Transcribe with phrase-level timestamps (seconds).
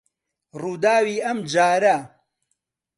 [0.61, 1.97] ڕووداوی ئەم جارە